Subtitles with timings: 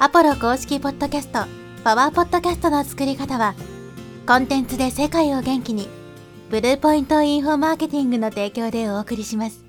[0.00, 1.44] アポロ公式ポッドキャスト、
[1.84, 3.54] パワーポッドキャストの作り方は、
[4.26, 5.88] コンテンツで世界を元気に、
[6.50, 9.64] ブルーポイントインフォマーケティングの提供でお送りします。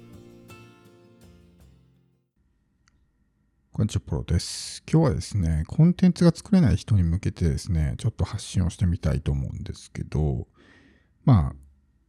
[3.72, 4.84] こんにちは、ポロです。
[4.92, 10.48] 今日はですね、コンテンツが作れない人に向けてですね、ちょっと発信をしてみたいと思うんですけど、
[11.24, 11.56] まあ、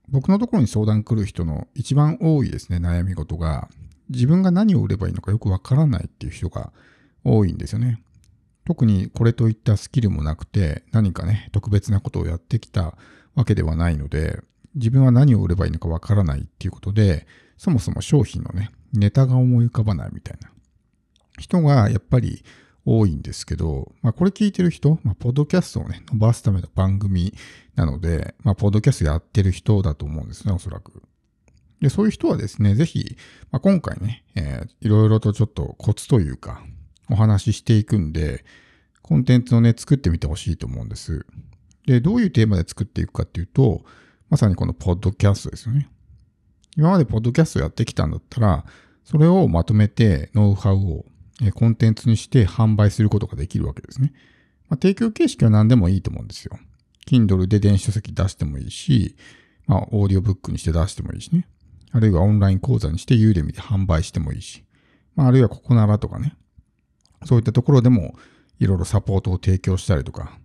[0.09, 3.69] 僕のところに相談来る人の一番多いですね、悩み事が、
[4.09, 6.73] 自分が何を売ればいいのかよくわからないっていう人が
[7.27, 8.01] 多いんですよね。
[8.65, 12.97] 特にこれといったスキルもなくて、何かね、特別なことをやってきた
[13.35, 14.41] わけではないので、
[14.75, 20.51] 自分は何を売ればいいのかわからないっていうことで、そもそも商品のね、ネタが思い浮かばないみたいな
[21.39, 22.45] 人がやっぱり
[22.85, 27.35] 多いんですけど、まあこれ聞いてる人、まあポッドキャストをね、伸ばすための番組
[27.75, 31.03] なので、まあポッドキャストやってる人だと思うんですね、おそらく。
[31.81, 33.17] で、そういう人はですね、ぜひ、
[33.51, 36.63] まあ、今回ね、えー、いろいろとちょっとコツというか、
[37.11, 38.45] お話ししていくんで、
[39.03, 41.27] コンテンツをね、作ってみてほしいと思うんです。
[41.87, 43.85] で、どういうテーマで作っていくかっていうと、
[44.29, 45.89] まさにこのポッドキャストですよね。
[46.77, 48.65] 今までポッドキャストやってきたんだったら、
[49.05, 51.05] それをまとめてノウハウを
[51.55, 54.13] コンテンツにして販売することができるわけですね。
[54.69, 56.59] まあ、提供形式は何でもいいと思うんですよ。
[57.07, 59.17] Kindle で電子書籍出してもいいし、
[59.67, 61.47] まあ、オーディオブックにして出してもいいしね。
[61.93, 64.65] あるいはオンライン講座にしてユーデミで販売してもいいし、
[65.15, 66.37] まあ、あるいはここならとかね、
[67.25, 68.15] そういったところでも
[68.59, 70.39] いろいろサポートを提供したりとか、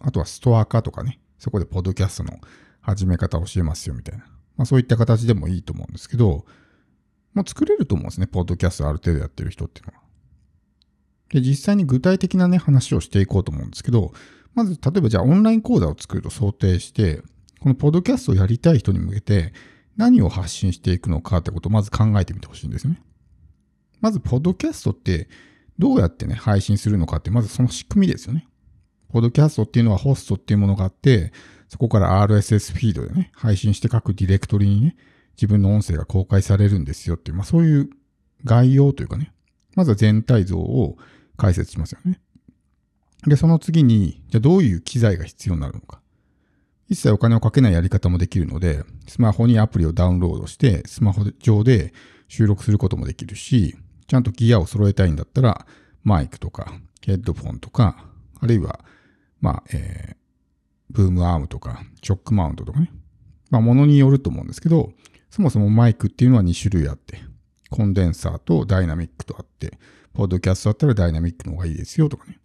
[0.00, 2.38] あとはストア化とかね、そこでポッドキャストの
[2.80, 4.24] 始め方を教えますよみたいな。
[4.56, 6.44] まあそういった形でもいいと思うんですけど、
[7.34, 10.04] もう作れると思うんですね、ポッドキャストある程度やってる人っていうのは。
[11.30, 14.12] で、実際に具体的なね、話をしていこうと思うんですけど、
[14.54, 17.22] まず、例えばじゃあオンライン講座を作ると想定して、
[17.60, 19.52] このポッドキャストをやりたい人に向けて、
[19.96, 23.02] 何を発信していくのかってことをまず考えてみてほしいんですね。
[24.00, 25.28] まず、ポッドキャストって
[25.78, 28.46] どうやってね、配信するのかって、まずその仕組みですよね。
[29.08, 31.32] ポッドキャストっていうのはホストっていうものがあって、
[31.68, 34.96] そこから RSS フィードでね、配信して各ディレクトリにね、
[35.36, 37.90] 自分の音声が公開されるんですよっていう、まあそういう
[38.44, 39.32] 概要というかね、
[39.74, 40.96] まずは全体像を
[41.36, 42.20] 解説しますよね。
[43.26, 46.00] で、その次に、じゃあどういう機材が必要になるのか。
[46.88, 51.94] 一切お金をかけないやり方もできるので、スマホにアプリをダウンロードして、スマホ上で
[52.28, 53.76] 収録することもできるし、
[54.06, 55.66] ちゃんとギアを揃えたいんだったら、
[56.02, 56.72] マイクとか、
[57.02, 58.06] ヘッドフォンとか、
[58.40, 58.80] あるいは、
[59.40, 60.16] まあ、えー、
[60.90, 62.90] ブームアームとか、チョックマウントとかね。
[63.50, 64.92] まあ、ものによると思うんですけど、
[65.30, 67.18] そもそもマイクっていうのは2種類あって、
[67.70, 69.78] コンデンサーとダイナミックとあって、
[70.12, 72.38] ポッドキャストだったらダイナミックの方がいいですよとかね。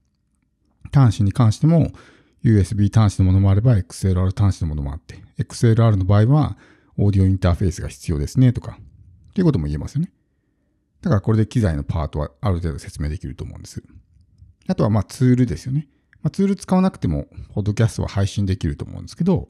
[0.92, 1.92] 端子に関しても、
[2.44, 6.58] USB 端子のものもあれば XLR 端子のものもあって、XLR の場合は
[6.98, 8.78] オーディオインターフェースが必要ですねとか、
[9.30, 10.12] っていうことも言えますよね。
[11.02, 13.84] だからこれで機材のパートはある程度説明できると思うんです。
[14.68, 15.88] あとはまあツールですよね。
[16.22, 19.50] まあ、ツール使わなくても、ポッドキャストは配信できると思うんですけど、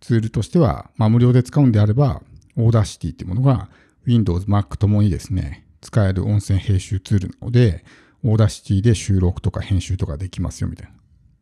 [0.00, 2.22] ツールとしては、まあ、無料で使うんであれば、
[2.56, 3.68] Audacity っていうものが
[4.06, 7.84] Windows、Mac ともにですね、使える音声編集ツールなので、
[8.24, 10.97] Audacity で収録とか編集とかできますよみたいな。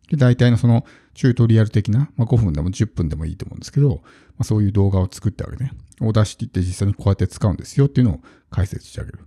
[0.09, 0.85] で、大体のその
[1.15, 4.03] チュートリアル的な、まあ、5分でも10分でもいいと思うんですけど、ま
[4.41, 9.21] あ、そういう動画を作ってあげて、ね、 Audacity って実際にこうやって使うんですよっていうのを解説してあげる。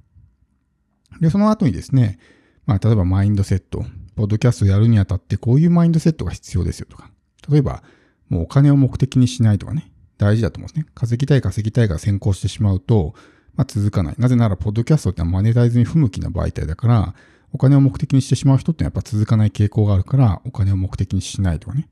[1.20, 2.20] で、その後にですね、
[2.66, 3.86] まあ、例えばマインドセット、
[4.16, 7.10] ポッドキャストをやるにあたってこういうマインドセットが必要ですよとか、
[7.50, 7.84] 例えば、
[8.30, 10.86] もうお金を目的にしないとかね、大事だと思うんですね。
[10.94, 13.16] 稼ぎたい稼ぎたいが先行してしまうと、
[13.56, 14.16] まあ、続かない。
[14.18, 17.16] なぜなら、ポッドキャストってマネタイズに不向きな媒体だから、
[17.52, 21.88] お金を目的にしてしまう人ってやっぱ続かない傾向があるから、お金を目的にしないとかね。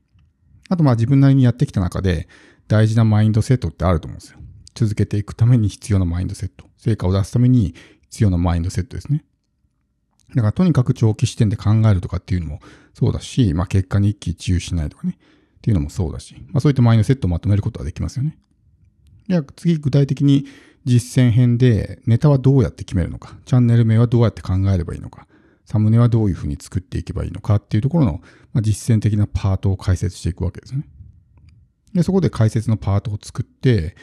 [0.68, 2.28] あとまあ自分なりにやってきた中で
[2.68, 4.38] 大事なマインドセットってあると思うんですよ。
[4.74, 6.66] 続けていくために必要なマインドセット。
[6.76, 9.24] 成果を出すために必要なマインドセットですね。
[10.34, 12.60] だからとにかく長期視点で考えるとかっていうのも
[12.94, 15.16] そうだし、まあ結果に一喜一憂しないとかね。
[15.18, 18.38] っていうのもそうだし、まあそういったマインドセットをまとめることはできますよね。
[19.26, 20.46] では次具体的に
[20.84, 25.26] 実践編でネタはどうやって決めるのか、チャンネル名はどうやって考えればいいのか、
[25.68, 28.22] サムネはどういうふうに作っていけばいいのかっていうところの、
[28.54, 30.88] まあ、実践的なパートを解説していくわけですね。
[31.92, 33.94] で、そこで解説のパートを作って、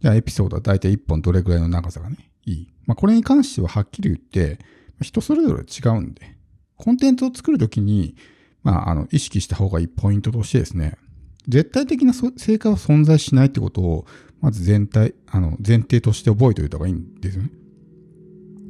[0.00, 2.74] じゃあエピソードは大体1本どれぐらいの長さがね、いい。
[2.86, 4.58] まあ、これに関してははっきり言って、
[5.00, 6.36] 人それぞれ違うんで、
[6.76, 8.16] コンテンツを作るときに、
[8.64, 10.98] まあ、あの、意識した方がいいポイントとしてですね、
[11.46, 14.06] 絶対的な成果は存在しないってことを、
[14.40, 17.50] まず全体、あの、前提として覚えておいた方がいいんですよね。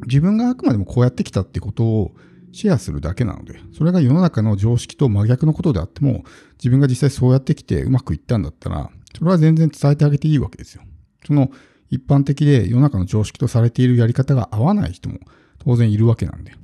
[0.07, 2.13] 自分があくまでもこうやってきたってことを
[2.53, 6.25] シェアするだけなので、それが世の中の常識と真逆のことであっても、
[6.59, 10.83] 自分が実際そうやってきてうまくいったんだったら、それは全然伝えてあげていいわけですよ。
[11.27, 11.51] その
[11.91, 15.19] 一般的で世の中の常識とされているやり方が合わない人も
[15.59, 16.55] 当然いるわけなんで、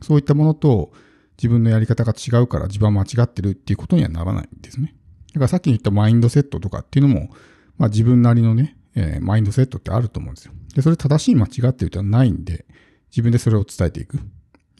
[0.00, 0.92] そういったものと
[1.38, 4.94] 自分のやり方が違うから自分は間違ってるっていうことにはならないんですね。
[5.32, 7.30] だからさっき言ったマインドセットとかっていうのも、
[7.78, 10.52] まあ自分なりのね、えー、マインドセットってあると思うんですよ。
[10.74, 12.66] で、それ正しい間違ってるってはないんで、
[13.10, 14.18] 自分でそれを伝えていく。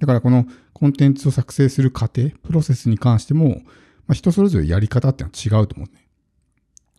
[0.00, 3.61] だからこのコンテンツを作成する過程、プロセスに関しても、
[4.06, 6.06] まあ、人それぞれやり方ってのは違うと思うね。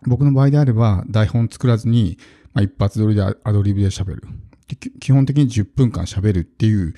[0.08, 2.18] 僕の場合であれば台本作らずに、
[2.54, 4.24] まあ、一発撮りでアドリブで喋る。
[5.00, 6.94] 基本的に10分間喋るっていう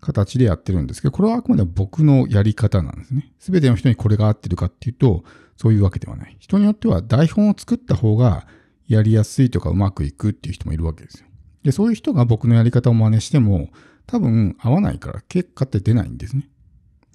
[0.00, 3.32] 形でやってるんですけど、これはあくまでも僕のやり方なんですね。
[3.38, 5.24] すべての人にこれが合ってるかっていうと、
[5.56, 6.36] そういうわけではない。
[6.40, 8.46] 人によっては台本を作った方が
[8.88, 11.26] やりやすいとかうまくいくっていう人もいるわけですよ。
[11.62, 13.70] で、そういう人が僕のやり方を真似しても、
[14.06, 16.48] 多分合わないから結果って出ないんですね。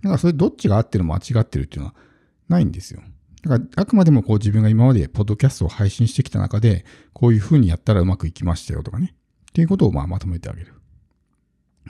[0.02, 1.96] だからそれどっちが合ってる間違ってるっていうのは
[2.48, 3.02] ないんですよ。
[3.44, 9.14] だからあくまでもこう自分が今までポッドキャストを配信してきた中で、こういう風にやったらうまくいきましたよとかね。
[9.50, 10.74] っていうことをまあまとめてあげる。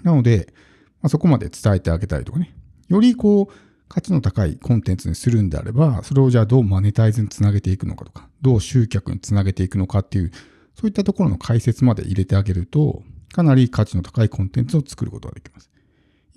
[0.03, 0.53] なので、
[1.01, 2.55] まあ、そこまで伝えてあげたいとかね。
[2.87, 3.53] よりこう、
[3.87, 10.31] 価値の高いコンテンツにするんであれば、それをじゃあどうマネタイズにつなげていくのかとか、どう集客につなげていくのかっていう、
[10.75, 13.03] そういったところの解説まで入れてあげると、
[13.33, 15.69] かなり価値の高いコンテンツを作ることができます。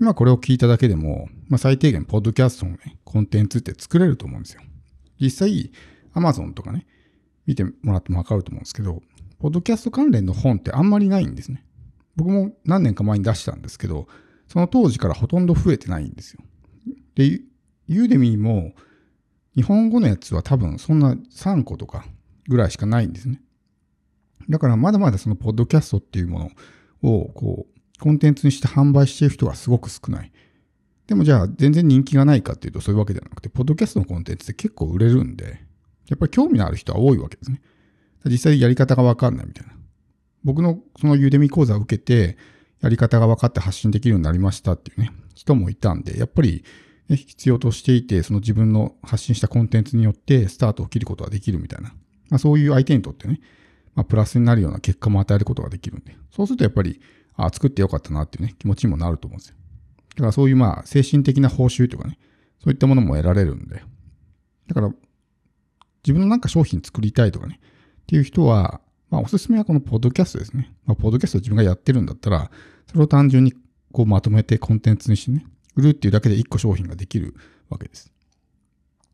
[0.01, 4.63] 今これを聞いただけでも、まあ、最低限、ポッドキャストのね、コンテンツって作れると思うんですよ。
[5.21, 5.71] 実際、
[6.15, 6.87] Amazon とかね、
[7.47, 9.03] 見てもらってもわかると思うんですけど、
[9.39, 11.65] ポッドキャスト関連の本ってあんまりないんですね。
[12.17, 14.07] 僕も何年か前に出したんですけど、
[14.49, 16.41] その当時からほとんど増えてないんですよ。
[17.15, 17.41] で、
[17.87, 18.73] ユーデミーも
[19.55, 22.05] 日本語のやつは多分そんな3個とか
[22.49, 23.41] ぐらいしかないんですね。
[24.49, 26.51] だからまだまだそのポッドキャストっていうもの
[27.03, 30.33] をこうコンテンツにして販売している人がすごく少ない。
[31.07, 35.61] でもじゃあ全然人気がないかっていうとそういうわけではなくて、ポッドキャストのコンテンツって結構売れるんで、
[36.09, 37.61] やっぱり興味のある人は多いわけですね。
[38.25, 39.73] 実際やり方がわかんないみたいな。
[40.45, 42.37] 僕のそのユーデミ講座を受けて、
[42.81, 46.65] やり方が分かって発信できるようになりましたっていうね、人もいたんで、やっぱり、
[47.09, 51.91] ね、必要としていて、その自分の発信したコンテンツによってスタートを切ることができるみたいな。
[52.29, 53.41] まあそういう相手にとってね、
[53.95, 57.01] まあプラスになるような結果も与えることができるんで、そうするとやっぱり、
[57.35, 59.57] あ作ってよかったなっていうね、気持ちにもなると思うんですよ。
[60.17, 62.19] だからそういうまあ精神的な報酬とかね、
[62.63, 63.83] そういったものも得られるんで。
[64.69, 64.93] だから
[66.05, 68.81] 自分のなんか商品作りたいとかね、っていう人は、
[69.11, 70.75] まあおすすめはこのポッドキャストですね。
[70.85, 72.51] まあポッドキャスト自分がやってるんだったら、
[72.87, 73.55] それを単純に
[73.93, 75.47] こうまとめてコンテンツにしてね、
[75.77, 77.35] 売るっていうだけで1個商品ができる
[77.69, 78.13] わけです。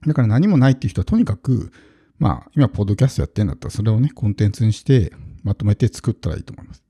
[0.06, 1.72] だから何もないっていう人はとにかく、
[2.18, 5.12] まあ今ポッドキャストやってんだったらそれをね、コンテンツにして
[5.42, 6.82] まとめて作ったらいいと思います。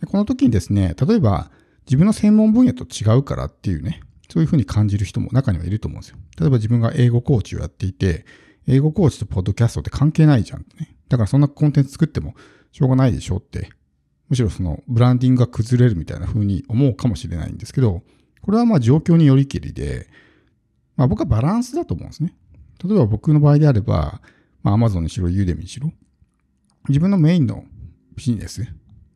[0.00, 1.50] でこの時にですね、例えば
[1.86, 6.18] 自分の専門分野と違うからっていうね、そういうふうに感じる人も中にはいると思うんですよ。
[6.38, 8.26] 例えば自分が英語コーチをやっていて、
[8.66, 10.96] 英語コーチとポッドキャストって関係ないじゃんってね。
[11.08, 12.34] だからそんなコンテンツ作っても
[12.72, 13.70] しょうがないでしょって、
[14.28, 18.02] むしろそのブランディングが崩れるみたいな風に思うかもしれないんですけど、
[18.42, 20.08] これはまあ状況によりきりで、
[20.96, 22.34] まあ僕はバランスだと思うんですね。
[22.84, 24.20] 例えば僕の場合であれば、
[24.66, 25.92] まあ Amazon にしろ、ユーデミにしろ、
[26.88, 27.64] 自分のメインの
[28.16, 28.66] ビジネス、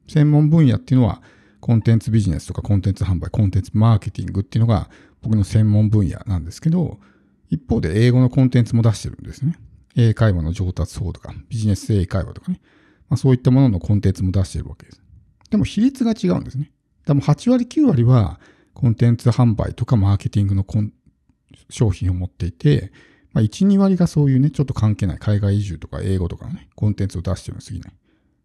[0.07, 1.23] 専門分野っていうのは、
[1.59, 4.89] コンテンツビジネスとかコンテンツ販売、コンテンツマーケティングっていうのが
[5.23, 7.01] 僕の専門分野なんですけど、
[7.49, 9.57] 一方で英語のコンテンツも出してるんですね。
[9.97, 12.61] 英会話の上達法とか、ビジネス英会話とかね。
[13.09, 15.03] まあ、そういったもののコンテンツも出してるわけです。
[15.51, 16.71] でも比率が違うんですね。
[17.07, 18.39] でも8割9割は
[18.73, 20.65] コンテンツ販売とかマーケティングの
[21.71, 22.93] 商品を持っていて、
[23.33, 27.93] まあ、1、2割がそういうね、ちょっと関係ない海外移住とか英語とかのね、コンテンツを出してるに過ぎない。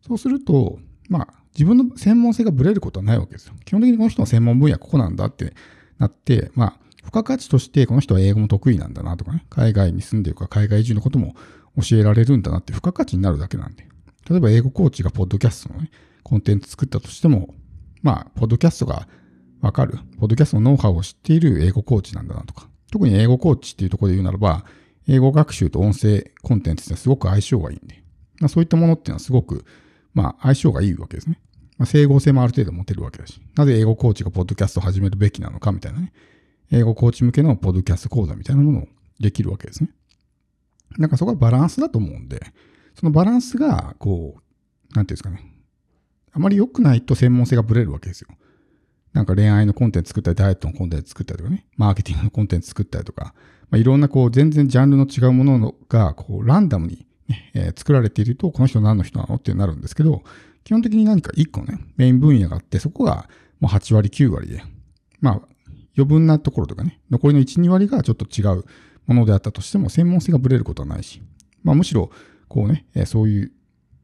[0.02, 3.54] そうすると、まあ、自分の専門性がブレることはないわけですよ。
[3.66, 5.54] 基本的にこの人の専門分野ここなんだって
[5.98, 11.36] なって、まあ、付加価値としてこの人は英語も得意なんだなとかね、海外に住んでるか海外移住のことも
[11.82, 13.88] 教えられるんだなって付加価値になるだけなんで。
[14.30, 15.92] 例えば英語コーチがポッドキャストのね、
[16.24, 17.54] コンテンツ作ったとしても、
[18.02, 19.08] まあ、ポッドキャストが
[19.62, 24.66] わかる、ポッドキャストのノウハウを知っている英語コーチなんだなとか、特に英語コーチっていうところで言うならば、
[25.08, 28.04] 英語学習と音声コンテンツってすごく相性がいいんで、
[28.40, 29.66] まあ、そういったものっていうのはすごく、
[30.14, 31.40] まあ、相性がいいわけですね。
[31.78, 36.14] まあ、整合性もある程度持てるわけだし、なぜ英語コーチがポッドキャストを始めるべきなのかみたいなね、
[36.72, 38.88] 英語コーチ向けのポッドキャスト講座みたいなものを
[39.20, 39.90] できるわけですね。
[40.98, 42.42] なんかそこはバランスだと思うんで、
[42.96, 45.52] そのバランスが、こう、なんていうんですかね。
[46.32, 48.30] あまり良くないと専門性がブレるわけですよ。
[49.16, 53.34] なんか恋愛のコンテンツ作ったり、ダイエットのコンテンツ作ったりとかね、マーケティングのコンテンツ作ったりとか、
[53.70, 60.22] まあ、いろんなこう全然ジャンルの違うものがこうランダムにね、えー、作られていると、この人何の人なのってなるんですけど、
[60.66, 63.30] 基本的に何か1個ね、メイン分野があって、そこが
[63.62, 64.62] もう8割、9割で、
[65.22, 65.42] まあ、
[65.98, 68.66] 余分なところとかね、残りの1、2割がちょっと違う
[69.08, 71.22] ものであったとしても、専門性がブレることはないし、
[71.64, 72.12] まあむしろ、
[72.50, 73.52] こうね、そういう、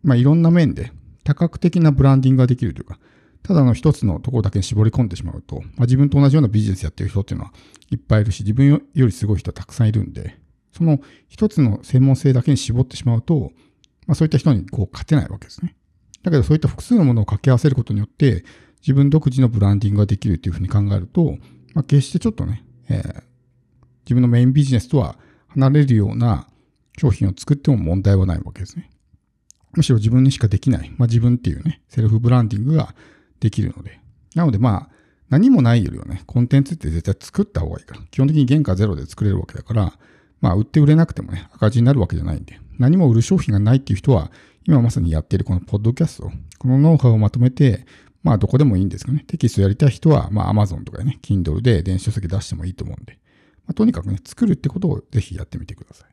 [0.03, 0.93] まあいろんな面で
[1.25, 2.97] 多角的なブランディングができるというか、
[3.43, 7.53] ただの一つのところだけに絞り込んでしまうと、まあ、自分と同じようなビジネスやってる人っていうのは
[7.91, 10.37] いっぱいいるし、自分よりすごい人はたくさんいるんで、
[10.71, 13.51] その一つの専門性だけに絞ってしまうと、
[14.07, 15.75] まあ、そういった人にこう勝てないわけですね。
[16.23, 18.45] だけどそういった複数のものを掛け合わせることによって、
[18.81, 21.37] 自分独自のブランディングができるというふうに考えると、
[21.73, 23.23] まあ、決してちょっとね、えー、
[24.05, 25.17] 自分のメインビジネスとは
[25.49, 26.47] 離れるような
[26.99, 28.89] 商品を作っても問題はないわけですね。
[29.73, 32.93] むしろ自分にしかできない、まあ、自分っていうね、セルフブランディングが
[33.41, 33.99] できるので。
[34.33, 34.89] なのでまあ、
[35.29, 38.01] 何もないよりはね、コンテンツって絶対作った方がいいから。
[38.11, 39.93] 基本的に原価ゼロで作れるわけだから、
[40.39, 44.31] まあ、売って売れなくてもね、赤字になるわけじゃないんで、何も売る商品がないっていう人は、
[44.65, 47.85] 今まさにやっているこのポッドキャスト、このノウハウをまとめて、
[48.23, 53.13] まあ、どこでもいいんですけどね、テキストやりたい人は、まあ、Amazon とかね、Kindle で電子書籍出してもいいと思うんで、
[53.65, 56.10] まあ、とにかくね、作るってことをぜひやってみてください。